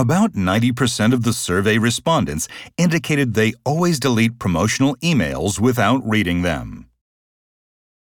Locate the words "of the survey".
1.12-1.76